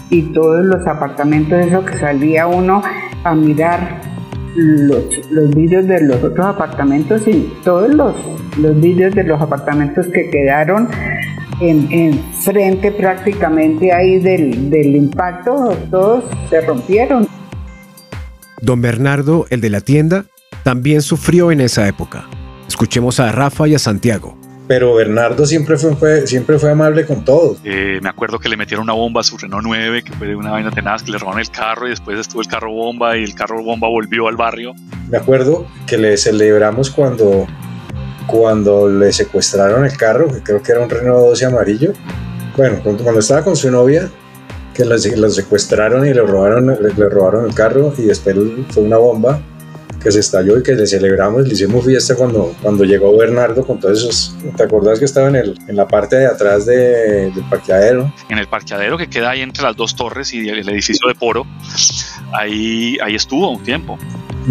Y 0.10 0.22
todos 0.34 0.66
los 0.66 0.88
apartamentos, 0.88 1.60
eso 1.60 1.86
que 1.86 1.94
salía 1.98 2.48
uno 2.48 2.82
a 3.24 3.36
mirar 3.36 4.00
los, 4.58 5.32
los 5.32 5.56
vidrios 5.56 5.88
de 5.88 6.02
los 6.02 6.24
otros 6.24 6.46
apartamentos 6.46 7.22
y 7.28 7.54
todos 7.64 7.94
los, 7.94 8.16
los 8.58 8.82
vidrios 8.82 9.14
de 9.14 9.24
los 9.24 9.40
apartamentos 9.40 10.08
que 10.08 10.30
quedaron 10.30 10.90
en, 11.62 11.88
en 11.92 12.20
frente 12.44 12.92
prácticamente 12.92 13.94
ahí 13.94 14.20
del, 14.20 14.70
del 14.70 14.96
impacto, 14.96 15.78
todos 15.92 16.24
se 16.50 16.62
rompieron. 16.62 17.28
Don 18.62 18.82
Bernardo, 18.82 19.46
el 19.50 19.62
de 19.62 19.70
la 19.70 19.82
tienda, 19.82 20.26
también 20.64 21.02
sufrió 21.02 21.52
en 21.52 21.62
esa 21.62 21.88
época. 21.88 22.26
Escuchemos 22.68 23.20
a 23.20 23.32
Rafa 23.32 23.68
y 23.68 23.76
a 23.76 23.80
Santiago. 23.80 24.37
Pero 24.68 24.96
Bernardo 24.96 25.46
siempre 25.46 25.78
fue, 25.78 25.96
fue- 25.96 26.28
siempre 26.28 26.60
fue 26.60 26.72
amable 26.72 27.06
con 27.06 27.24
todos. 27.24 27.58
Eh, 27.64 28.00
me 28.02 28.10
acuerdo 28.10 28.38
que 28.38 28.50
le 28.50 28.58
metieron 28.58 28.84
una 28.84 28.94
bomba 28.94 29.22
a 29.22 29.24
su 29.24 29.38
Renault 29.38 29.64
9, 29.66 30.04
que 30.04 30.12
fue 30.14 30.36
una 30.36 30.52
vaina 30.52 30.72
tenaz, 30.72 31.04
que 31.04 31.12
le 31.12 31.18
robaron 31.18 31.40
el 31.40 31.50
carro 31.50 31.88
y 31.88 31.92
después 31.92 32.20
estuvo 32.20 32.42
el 32.42 32.48
carro 32.48 32.72
bomba 32.72 33.16
y 33.18 33.24
el 33.24 33.34
carro 33.34 33.64
bomba 33.64 33.88
volvió 33.88 34.28
al 34.28 34.36
barrio. 34.36 34.74
Me 35.10 35.18
acuerdo 35.18 35.66
que 35.86 35.98
le 35.98 36.18
celebramos 36.18 36.90
cuando, 36.90 37.48
cuando 38.28 38.90
le 38.90 39.14
secuestraron 39.14 39.86
el 39.86 39.96
carro, 39.96 40.28
que 40.28 40.44
creo 40.44 40.62
que 40.62 40.72
era 40.74 40.82
un 40.82 40.90
Renault 40.90 41.28
12 41.30 41.46
amarillo. 41.46 41.94
Bueno, 42.58 42.80
cuando, 42.84 43.20
estaba 43.20 43.44
con 43.44 43.56
su 43.56 43.72
novia, 43.72 44.10
que 44.74 44.84
lo, 44.84 44.96
lo 44.98 45.30
secuestraron 45.30 46.06
y 46.06 46.14
le 46.14 46.22
robaron, 46.22 46.68
le, 46.68 46.94
le 46.94 47.10
robaron 47.10 47.46
el 47.46 47.54
carro 47.56 47.94
y 47.98 48.02
después 48.04 48.36
fue 48.70 48.84
una 48.84 48.98
bomba 48.98 49.40
que 50.01 50.12
se 50.12 50.20
estalló 50.20 50.58
y 50.60 50.63
que 50.63 50.74
le 50.74 50.86
celebramos, 50.86 51.48
le 51.48 51.54
hicimos 51.54 51.86
fiesta 51.86 52.16
cuando, 52.16 52.54
cuando 52.62 52.84
llegó 52.84 53.16
Bernardo 53.18 53.66
con 53.66 53.80
todos 53.80 54.00
esos... 54.00 54.36
¿Te 54.56 54.63
acordás 54.63 55.00
que 55.00 55.06
estaba 55.06 55.27
en, 55.30 55.36
el, 55.38 55.58
en 55.68 55.75
la 55.75 55.88
parte 55.88 56.18
de 56.18 56.27
atrás 56.27 56.66
de- 56.66 57.32
del 57.32 57.44
parqueadero? 57.50 58.13
En 58.30 58.38
el 58.38 58.48
parqueadero 58.48 58.98
que 58.98 59.08
queda 59.10 59.32
ahí 59.32 59.42
entre 59.42 59.63
las 59.63 59.75
dos 59.75 59.96
torres 59.96 60.34
y 60.34 60.48
el 60.48 60.68
edificio 60.70 61.08
de 61.08 61.16
Poro, 61.16 61.46
ahí, 62.34 62.98
ahí 63.04 63.16
estuvo 63.16 63.50
un 63.51 63.63
tiempo. 63.63 63.98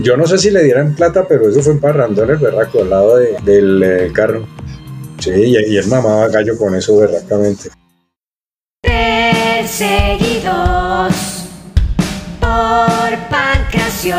Yo 0.03 0.17
no 0.17 0.27
sé 0.27 0.37
si 0.39 0.51
le 0.51 0.63
dieran 0.63 0.95
plata, 0.95 1.27
pero 1.29 1.49
eso 1.49 1.63
fue 1.63 1.73
en 1.73 1.81
Parrandón, 1.81 2.31
el 2.31 2.37
berraco, 2.37 2.83
al 2.83 2.91
lado 2.91 3.17
de- 3.17 3.37
del 3.45 3.83
eh, 3.83 4.11
carro. 4.13 4.47
Sí, 5.19 5.31
y, 5.31 5.57
y 5.73 5.77
él 5.79 5.87
mamaba 5.89 6.29
gallo 6.29 6.57
con 6.59 6.75
eso 6.75 6.99
berracamente. 6.99 7.71
Perseguidos 8.83 11.15
por 12.41 13.19
Pancracio. 13.31 14.17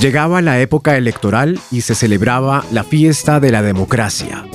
Llegaba 0.00 0.40
la 0.40 0.58
época 0.60 0.96
electoral 0.96 1.60
y 1.70 1.82
se 1.82 1.94
celebraba 1.94 2.64
la 2.72 2.84
fiesta 2.84 3.38
de 3.38 3.50
la 3.50 3.60
democracia. 3.60 4.46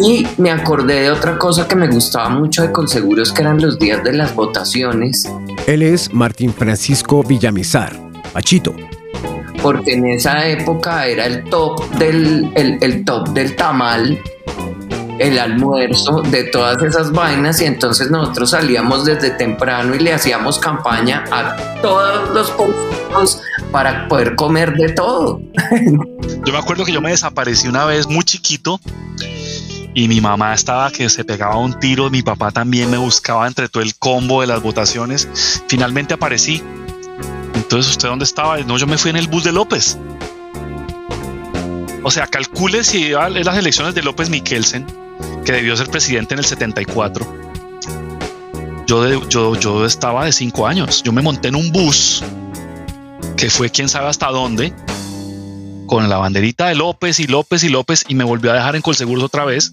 Y 0.00 0.26
me 0.38 0.50
acordé 0.50 1.02
de 1.02 1.10
otra 1.10 1.36
cosa 1.36 1.68
que 1.68 1.76
me 1.76 1.88
gustaba 1.88 2.30
mucho 2.30 2.62
de 2.62 2.72
Colseguros, 2.72 3.32
que 3.32 3.42
eran 3.42 3.60
los 3.60 3.78
días 3.78 4.02
de 4.02 4.14
las 4.14 4.34
votaciones, 4.34 5.30
Él 5.66 5.82
es 5.82 6.12
Martín 6.14 6.54
Francisco 6.54 7.22
Villamizar, 7.22 7.92
Pachito. 8.32 8.74
porque 9.62 9.92
en 9.92 10.06
esa 10.06 10.48
época 10.48 11.06
era 11.06 11.26
el 11.26 11.44
top 11.44 11.86
del, 11.98 12.50
el, 12.56 12.78
el 12.80 13.04
top 13.04 13.28
del 13.28 13.54
tamal, 13.54 14.18
el 15.22 15.38
almuerzo, 15.38 16.22
de 16.22 16.44
todas 16.44 16.82
esas 16.82 17.12
vainas, 17.12 17.60
y 17.60 17.66
entonces 17.66 18.10
nosotros 18.10 18.50
salíamos 18.50 19.04
desde 19.04 19.30
temprano 19.30 19.94
y 19.94 20.00
le 20.00 20.12
hacíamos 20.12 20.58
campaña 20.58 21.24
a 21.30 21.56
todos 21.80 22.30
los 22.30 22.50
políticos 22.50 23.40
para 23.70 24.08
poder 24.08 24.34
comer 24.34 24.74
de 24.74 24.92
todo. 24.92 25.40
Yo 26.44 26.52
me 26.52 26.58
acuerdo 26.58 26.84
que 26.84 26.92
yo 26.92 27.00
me 27.00 27.10
desaparecí 27.10 27.68
una 27.68 27.84
vez 27.84 28.06
muy 28.06 28.24
chiquito 28.24 28.80
y 29.94 30.08
mi 30.08 30.20
mamá 30.20 30.54
estaba 30.54 30.90
que 30.90 31.08
se 31.08 31.24
pegaba 31.24 31.56
un 31.56 31.78
tiro, 31.78 32.10
mi 32.10 32.22
papá 32.22 32.50
también 32.50 32.90
me 32.90 32.96
buscaba 32.96 33.46
entre 33.46 33.68
todo 33.68 33.82
el 33.82 33.94
combo 33.96 34.40
de 34.40 34.46
las 34.46 34.62
votaciones. 34.62 35.28
Finalmente 35.68 36.14
aparecí. 36.14 36.62
Entonces, 37.54 37.92
¿usted 37.92 38.08
dónde 38.08 38.24
estaba? 38.24 38.58
No, 38.58 38.76
yo 38.76 38.86
me 38.86 38.98
fui 38.98 39.10
en 39.10 39.16
el 39.16 39.28
bus 39.28 39.44
de 39.44 39.52
López. 39.52 39.98
O 42.02 42.10
sea, 42.10 42.26
calcule 42.26 42.82
si 42.82 43.04
iba 43.04 43.28
en 43.28 43.44
las 43.44 43.56
elecciones 43.56 43.94
de 43.94 44.02
López 44.02 44.28
Miquelsen, 44.28 44.86
que 45.44 45.52
debió 45.52 45.76
ser 45.76 45.88
presidente 45.90 46.34
en 46.34 46.38
el 46.40 46.44
74. 46.46 47.26
Yo, 48.86 49.02
de- 49.02 49.20
yo, 49.28 49.54
yo 49.56 49.86
estaba 49.86 50.24
de 50.24 50.32
cinco 50.32 50.66
años. 50.66 51.02
Yo 51.02 51.12
me 51.12 51.22
monté 51.22 51.48
en 51.48 51.54
un 51.56 51.70
bus 51.72 52.22
que 53.36 53.48
fue 53.50 53.70
quién 53.70 53.88
sabe 53.88 54.08
hasta 54.08 54.28
dónde, 54.28 54.72
con 55.86 56.08
la 56.08 56.18
banderita 56.18 56.68
de 56.68 56.74
López 56.74 57.18
y 57.20 57.26
López 57.26 57.64
y 57.64 57.68
López 57.68 58.04
y 58.08 58.14
me 58.14 58.24
volvió 58.24 58.50
a 58.52 58.54
dejar 58.54 58.76
en 58.76 58.82
Colseguros 58.82 59.24
otra 59.24 59.44
vez. 59.44 59.72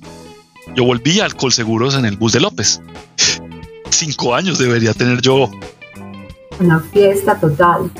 Yo 0.75 0.83
volví 0.85 1.19
al 1.19 1.35
Colseguros 1.35 1.95
en 1.95 2.05
el 2.05 2.17
bus 2.17 2.33
de 2.33 2.39
López. 2.39 2.81
Cinco 3.89 4.33
años 4.35 4.57
debería 4.59 4.93
tener 4.93 5.21
yo. 5.21 5.49
una 6.59 6.79
fiesta 6.79 7.39
total. 7.39 7.91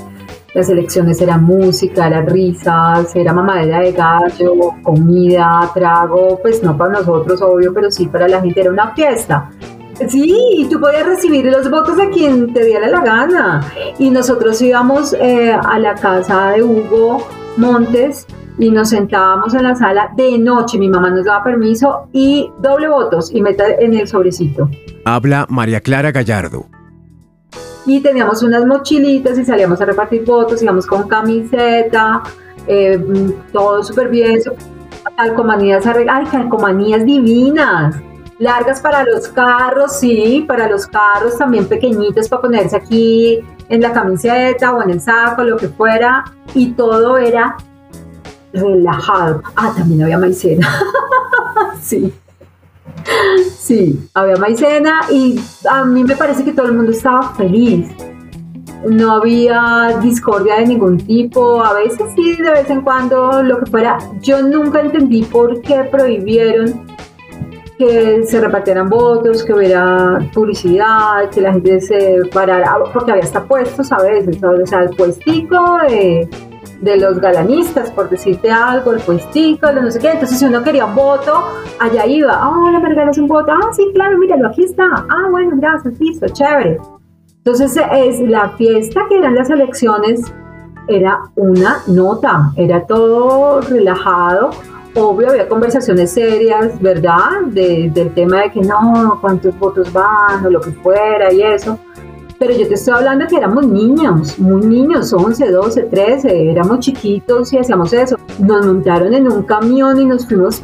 Las 0.60 0.68
elecciones 0.68 1.22
era 1.22 1.38
música, 1.38 2.08
era 2.08 2.22
risas, 2.22 3.16
era 3.16 3.32
mamadera 3.32 3.80
de 3.80 3.94
gallo, 3.94 4.74
comida, 4.84 5.72
trago, 5.74 6.38
pues 6.42 6.62
no 6.62 6.78
para 6.78 7.00
nosotros, 7.00 7.42
obvio, 7.42 7.74
pero 7.74 7.90
sí 7.90 8.08
para 8.08 8.28
la 8.28 8.42
gente 8.42 8.60
era 8.60 8.70
una 8.70 8.94
fiesta. 8.94 9.52
Sí, 10.10 10.68
tú 10.70 10.78
podías 10.82 11.06
recibir 11.06 11.46
los 11.46 11.72
votos 11.72 11.96
de 11.96 12.10
quien 12.10 12.52
te 12.52 12.66
diera 12.66 12.90
la 12.90 13.00
gana. 13.00 13.62
Y 14.00 14.10
nosotros 14.10 14.62
íbamos 14.62 15.14
eh, 15.14 15.54
a 15.54 15.80
la 15.80 15.96
casa 15.96 16.50
de 16.50 16.62
Hugo 16.62 17.26
Montes 17.56 18.28
y 18.58 18.70
nos 18.70 18.90
sentábamos 18.90 19.54
en 19.54 19.64
la 19.64 19.78
sala 19.78 20.12
de 20.18 20.38
noche. 20.40 20.78
Mi 20.78 20.90
mamá 20.90 21.10
nos 21.10 21.24
daba 21.24 21.42
permiso 21.42 22.10
y 22.12 22.52
doble 22.60 22.90
votos 22.90 23.32
y 23.34 23.42
meta 23.42 23.64
en 23.80 23.94
el 23.94 24.10
sobrecito. 24.10 24.70
Habla 25.06 25.46
María 25.48 25.80
Clara 25.80 26.12
Gallardo. 26.12 26.66
Y 27.86 28.02
teníamos 28.02 28.44
unas 28.44 28.66
mochilitas 28.66 29.38
y 29.38 29.46
salíamos 29.46 29.82
a 29.82 29.86
repartir 29.86 30.26
votos, 30.26 30.62
íbamos 30.62 30.86
con 30.86 31.08
camiseta, 31.08 32.24
eh, 32.68 32.98
mm, 32.98 33.52
todo 33.52 33.84
súper 33.84 34.10
bien, 34.10 34.40
calcomanías, 35.18 35.86
ay, 35.86 36.26
calcomanías 36.26 37.06
divinas, 37.06 37.96
largas 38.38 38.82
para 38.82 39.04
los 39.04 39.28
carros, 39.30 40.00
sí, 40.00 40.46
para 40.48 40.70
los 40.70 40.88
carros 40.88 41.38
también 41.38 41.68
pequeñitos 41.68 42.30
para 42.30 42.42
ponerse 42.42 42.76
aquí 42.76 43.40
en 43.70 43.82
la 43.82 43.92
camiseta 43.92 44.74
o 44.74 44.82
en 44.82 44.92
el 44.92 45.02
saco, 45.02 45.44
lo 45.44 45.58
que 45.58 45.70
fuera, 45.70 46.24
y 46.54 46.72
todo 46.72 47.18
era 47.18 47.58
relajado. 48.54 49.44
Ah, 49.56 49.74
también 49.76 50.04
había 50.04 50.18
maicena, 50.18 50.68
sí. 51.82 52.14
Sí, 53.58 54.00
había 54.14 54.36
maicena 54.36 55.02
y 55.12 55.40
a 55.70 55.86
mí 55.86 56.04
me 56.04 56.16
parece 56.16 56.44
que 56.44 56.52
todo 56.52 56.68
el 56.68 56.74
mundo 56.74 56.92
estaba 56.92 57.34
feliz. 57.36 57.88
No 58.88 59.12
había 59.12 60.00
discordia 60.02 60.56
de 60.56 60.68
ningún 60.68 60.98
tipo, 60.98 61.64
a 61.64 61.74
veces 61.74 62.08
sí, 62.16 62.36
de 62.36 62.50
vez 62.50 62.70
en 62.70 62.82
cuando, 62.82 63.44
lo 63.44 63.60
que 63.60 63.70
fuera. 63.70 63.98
Yo 64.22 64.42
nunca 64.42 64.80
entendí 64.80 65.24
por 65.24 65.62
qué 65.62 65.84
prohibieron 65.92 66.86
que 67.78 68.24
se 68.26 68.42
repartieran 68.42 68.90
votos, 68.90 69.44
que 69.44 69.54
hubiera 69.54 70.20
publicidad, 70.34 71.30
que 71.30 71.40
la 71.42 71.54
gente 71.54 71.80
se 71.80 72.20
parara, 72.34 72.78
porque 72.94 73.12
había 73.12 73.24
hasta 73.24 73.46
puestos 73.46 73.92
a 73.92 74.02
veces, 74.04 74.38
o 74.44 74.66
sea, 74.66 74.82
el 74.82 74.90
puestico 74.90 75.78
de, 75.88 76.30
de 76.82 76.98
los 76.98 77.20
galanistas, 77.20 77.92
por 77.92 78.10
decirte 78.10 78.50
algo, 78.50 78.94
el 78.94 79.00
puestico, 79.02 79.72
no 79.72 79.90
sé 79.92 80.00
qué. 80.00 80.12
Entonces, 80.12 80.40
si 80.40 80.46
uno 80.46 80.64
quería 80.64 80.86
un 80.86 80.96
voto, 80.96 81.44
allá 81.80 82.06
iba, 82.06 82.34
ah, 82.34 82.50
hola, 82.58 82.80
me 82.80 82.90
regalas 82.90 83.18
un 83.18 83.28
voto, 83.28 83.52
ah, 83.52 83.70
sí, 83.74 83.90
claro, 83.94 84.18
míralo, 84.18 84.48
aquí 84.48 84.64
está, 84.64 84.86
ah, 84.86 85.28
bueno, 85.30 85.52
gracias, 85.56 86.00
listo, 86.00 86.28
chévere. 86.30 86.80
Entonces, 87.38 87.78
es 87.94 88.20
la 88.22 88.50
fiesta 88.52 89.02
que 89.10 89.18
eran 89.18 89.36
las 89.36 89.50
elecciones, 89.50 90.22
era 90.88 91.20
una 91.36 91.78
nota, 91.88 92.52
era 92.56 92.86
todo 92.86 93.62
relajado. 93.62 94.50
Obvio, 94.96 95.30
había 95.30 95.48
conversaciones 95.48 96.12
serias, 96.12 96.82
¿verdad? 96.82 97.42
De- 97.46 97.92
del 97.94 98.12
tema 98.14 98.42
de 98.42 98.52
que 98.52 98.62
no, 98.62 99.18
cuántos 99.22 99.58
votos 99.60 99.94
van 99.94 100.44
o 100.46 100.50
lo 100.50 100.60
que 100.60 100.72
fuera 100.72 101.32
y 101.32 101.44
eso. 101.44 101.78
Pero 102.40 102.54
yo 102.54 102.68
te 102.68 102.76
estoy 102.76 102.94
hablando 102.94 103.28
que 103.28 103.36
éramos 103.36 103.68
niños, 103.68 104.40
muy 104.40 104.66
niños, 104.66 105.12
11, 105.12 105.52
12, 105.52 105.84
13, 105.84 106.52
éramos 106.52 106.80
chiquitos 106.80 107.52
y 107.52 107.58
hacíamos 107.58 107.92
eso. 107.94 108.18
Nos 108.40 108.66
montaron 108.66 109.14
en 109.14 109.30
un 109.30 109.44
camión 109.44 110.00
y 110.00 110.06
nos 110.06 110.26
fuimos 110.26 110.64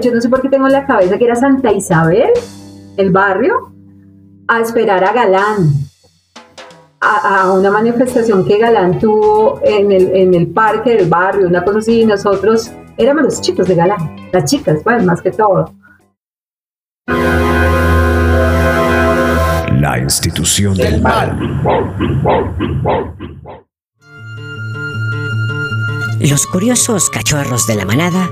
yo 0.00 0.14
no 0.14 0.20
sé 0.20 0.28
por 0.28 0.42
qué 0.42 0.48
tengo 0.48 0.66
en 0.66 0.72
la 0.72 0.86
cabeza 0.86 1.16
que 1.18 1.24
era 1.24 1.34
Santa 1.34 1.72
Isabel, 1.72 2.30
el 2.96 3.10
barrio, 3.10 3.72
a 4.48 4.60
esperar 4.60 5.02
a 5.04 5.12
Galán. 5.12 5.70
A, 7.00 7.50
una 7.52 7.70
manifestación 7.70 8.44
que 8.44 8.58
Galán 8.58 9.00
tuvo 9.00 9.60
en 9.64 9.90
el, 9.90 10.14
en 10.14 10.34
el 10.34 10.46
parque 10.48 10.94
del 10.94 11.08
barrio, 11.08 11.48
una 11.48 11.64
cosa 11.64 11.78
así, 11.78 12.02
y 12.02 12.06
nosotros 12.06 12.70
éramos 12.96 13.24
los 13.24 13.40
chicos 13.40 13.66
de 13.66 13.74
Galán, 13.74 14.16
las 14.30 14.44
chicas, 14.44 14.84
bueno, 14.84 15.04
más 15.04 15.20
que 15.20 15.32
todo. 15.32 15.72
La 19.82 19.98
institución 19.98 20.76
del 20.76 21.02
mal. 21.02 21.36
Los 26.20 26.46
curiosos 26.46 27.10
cachorros 27.10 27.66
de 27.66 27.74
la 27.74 27.84
manada, 27.84 28.30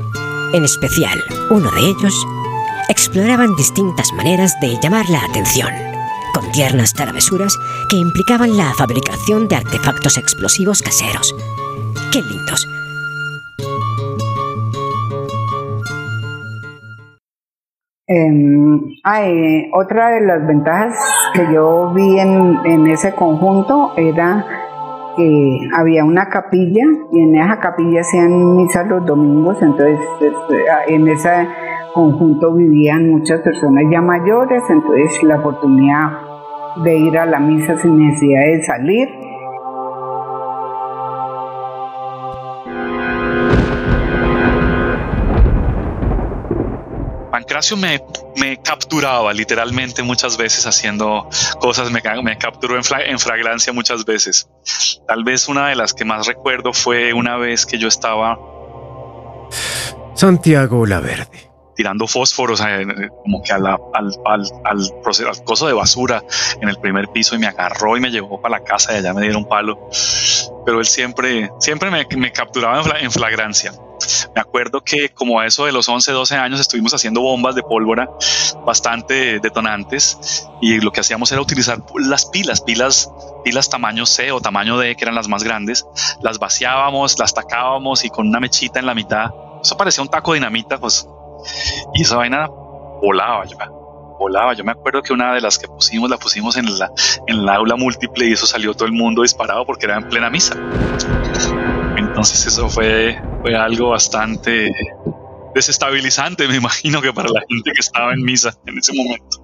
en 0.53 0.63
especial 0.63 1.19
uno 1.51 1.69
de 1.73 1.81
ellos, 1.81 2.25
exploraban 2.89 3.57
distintas 3.57 4.13
maneras 4.13 4.55
de 4.61 4.79
llamar 4.81 5.11
la 5.11 5.25
atención, 5.25 5.71
con 6.35 6.53
tiernas 6.53 6.95
travesuras 6.95 7.59
que 7.89 7.97
implicaban 7.97 8.57
la 8.57 8.73
fabricación 8.75 9.49
de 9.49 9.57
artefactos 9.57 10.19
explosivos 10.19 10.83
caseros. 10.83 11.35
¡Qué 12.13 12.23
lindos! 12.23 12.65
Em, 18.07 18.60
otra 19.73 20.11
de 20.11 20.21
las 20.21 20.47
ventajas 20.47 20.95
que 21.35 21.53
yo 21.53 21.93
vi 21.95 22.19
en, 22.19 22.59
en 22.65 22.87
ese 22.87 23.15
conjunto 23.15 23.93
era 23.97 24.45
que 25.17 25.59
había 25.77 26.05
una 26.05 26.29
capilla 26.29 26.85
y 27.13 27.21
en 27.21 27.37
esa 27.37 27.59
capilla 27.61 28.01
hacían 28.01 28.57
misas 28.57 28.87
los 28.89 29.05
domingos, 29.05 29.61
entonces 29.61 29.99
este, 30.21 30.95
en 30.95 31.09
ese 31.09 31.49
conjunto 31.93 32.55
vivían 32.55 33.11
muchas 33.11 33.41
personas 33.41 33.85
ya 33.91 34.01
mayores, 34.01 34.63
entonces 34.69 35.23
la 35.23 35.37
oportunidad 35.37 36.11
de 36.85 36.97
ir 36.97 37.19
a 37.19 37.27
la 37.27 37.41
misa 37.41 37.77
sin 37.79 37.99
necesidad 37.99 38.41
de 38.41 38.63
salir. 38.63 39.09
Pancracio 47.51 47.77
me, 47.77 48.01
me 48.37 48.63
capturaba 48.63 49.33
literalmente 49.33 50.05
muchas 50.05 50.37
veces 50.37 50.69
haciendo 50.69 51.29
cosas, 51.59 51.91
me, 51.91 52.01
me 52.23 52.39
capturó 52.39 52.77
en, 52.77 52.83
en 53.07 53.19
fragancia 53.19 53.73
muchas 53.73 54.05
veces. 54.05 54.49
Tal 55.09 55.25
vez 55.25 55.49
una 55.49 55.67
de 55.67 55.75
las 55.75 55.93
que 55.93 56.05
más 56.05 56.29
recuerdo 56.29 56.73
fue 56.73 57.13
una 57.13 57.37
vez 57.39 57.67
que 57.67 57.77
yo 57.77 57.89
estaba 57.89 58.39
Santiago 60.15 60.87
Laverde. 60.87 61.51
tirando 61.75 62.07
fósforos 62.07 62.61
eh, 62.61 62.87
como 63.25 63.43
que 63.43 63.53
a 63.53 63.59
la- 63.59 63.81
al, 63.95 64.13
al, 64.27 64.45
al, 64.65 64.79
proce- 65.03 65.27
al 65.29 65.43
coso 65.43 65.67
de 65.67 65.73
basura 65.73 66.23
en 66.61 66.69
el 66.69 66.77
primer 66.77 67.09
piso 67.09 67.35
y 67.35 67.41
me 67.41 67.49
agarró 67.49 67.97
y 67.97 68.01
me 68.01 68.13
llevó 68.13 68.41
para 68.41 68.59
la 68.61 68.65
casa 68.65 68.93
y 68.93 68.99
allá 68.99 69.13
me 69.13 69.23
dieron 69.23 69.45
palo. 69.49 69.89
Pero 70.65 70.79
él 70.79 70.87
siempre, 70.87 71.51
siempre 71.59 71.91
me, 71.91 72.07
me 72.17 72.31
capturaba 72.31 72.81
en 73.01 73.11
flagrancia. 73.11 73.73
Me 74.35 74.41
acuerdo 74.41 74.83
que 74.83 75.11
como 75.11 75.41
a 75.41 75.47
eso 75.47 75.67
de 75.67 75.73
los 75.73 75.89
11, 75.89 76.13
12 76.13 76.37
años 76.37 76.61
estuvimos 76.61 76.95
haciendo 76.95 77.21
bombas 77.21 77.55
de 77.55 77.63
pólvora 77.63 78.09
bastante 78.65 79.41
detonantes 79.41 80.47
y 80.61 80.81
lo 80.81 80.93
que 80.93 81.01
hacíamos 81.01 81.31
era 81.33 81.41
utilizar 81.41 81.79
las 81.97 82.27
pilas, 82.27 82.61
pilas, 82.61 83.11
pilas 83.45 83.69
tamaño 83.69 84.07
C 84.07 84.33
o 84.33 84.41
tamaño 84.41 84.79
D, 84.79 84.97
que 84.97 85.05
eran 85.05 85.15
las 85.15 85.29
más 85.29 85.43
grandes, 85.43 85.87
las 86.23 86.39
vaciábamos, 86.39 87.19
las 87.19 87.35
tacábamos 87.35 88.05
y 88.05 88.11
con 88.11 88.29
una 88.29 88.41
mechita 88.41 88.79
en 88.79 88.87
la 88.87 88.95
mitad, 88.95 89.31
eso 89.63 89.77
parecía 89.77 90.03
un 90.03 90.09
taco 90.09 90.33
de 90.33 90.39
dinamita, 90.39 90.79
pues, 90.79 91.07
y 91.95 92.03
esa 92.03 92.17
vaina 92.17 92.49
volaba, 92.49 93.45
yo, 93.45 93.57
volaba. 94.19 94.55
Yo 94.55 94.65
me 94.65 94.73
acuerdo 94.73 95.03
que 95.03 95.13
una 95.13 95.35
de 95.35 95.41
las 95.41 95.59
que 95.59 95.67
pusimos 95.67 96.09
la 96.09 96.19
pusimos 96.19 96.57
en 96.57 96.79
la, 96.79 96.91
en 97.27 97.45
la 97.45 97.57
aula 97.57 97.77
múltiple 97.77 98.27
y 98.27 98.33
eso 98.33 98.47
salió 98.47 98.75
todo 98.75 98.87
el 98.87 98.93
mundo 98.93 99.23
disparado 99.23 99.65
porque 99.65 99.87
era 99.87 99.97
en 99.97 100.09
plena 100.09 100.31
misa. 100.31 100.57
Entonces 102.21 102.49
eso 102.49 102.69
fue, 102.69 103.19
fue 103.41 103.57
algo 103.57 103.89
bastante 103.93 104.71
desestabilizante, 105.55 106.47
me 106.49 106.57
imagino 106.57 107.01
que 107.01 107.15
para 107.15 107.31
la 107.31 107.41
gente 107.49 107.73
que 107.73 107.81
estaba 107.81 108.13
en 108.13 108.23
misa 108.23 108.53
en 108.67 108.77
ese 108.77 108.93
momento. 108.93 109.39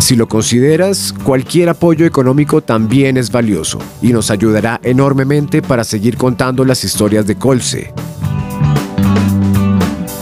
Si 0.00 0.16
lo 0.16 0.28
consideras, 0.28 1.14
cualquier 1.24 1.70
apoyo 1.70 2.04
económico 2.04 2.60
también 2.60 3.16
es 3.16 3.32
valioso 3.32 3.78
y 4.02 4.12
nos 4.12 4.30
ayudará 4.30 4.80
enormemente 4.82 5.62
para 5.62 5.82
seguir 5.82 6.18
contando 6.18 6.66
las 6.66 6.84
historias 6.84 7.26
de 7.26 7.36
Colse. 7.36 7.94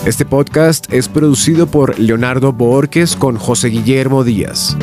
Este 0.06 0.26
podcast 0.26 0.92
es 0.92 1.08
producido 1.08 1.66
por 1.66 1.98
Leonardo 1.98 2.52
Borges 2.52 3.16
con 3.16 3.38
José 3.38 3.68
Guillermo 3.68 4.22
Díaz. 4.22 4.76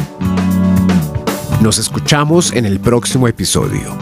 Nos 1.61 1.77
escuchamos 1.77 2.51
en 2.53 2.65
el 2.65 2.79
próximo 2.79 3.27
episodio. 3.27 3.95